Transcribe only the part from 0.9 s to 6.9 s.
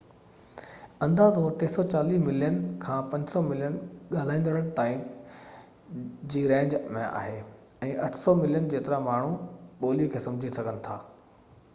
اندازو 340 ملين کان 500 ملين ڳالهائيندڙن تائين جي رينج